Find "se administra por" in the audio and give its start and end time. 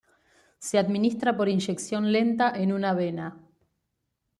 0.57-1.47